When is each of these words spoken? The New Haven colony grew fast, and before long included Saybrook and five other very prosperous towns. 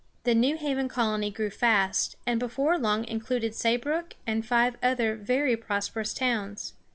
The 0.23 0.33
New 0.33 0.57
Haven 0.57 0.89
colony 0.89 1.29
grew 1.29 1.51
fast, 1.51 2.15
and 2.25 2.39
before 2.39 2.75
long 2.79 3.05
included 3.05 3.53
Saybrook 3.53 4.15
and 4.25 4.43
five 4.43 4.75
other 4.81 5.15
very 5.15 5.55
prosperous 5.55 6.11
towns. 6.11 6.73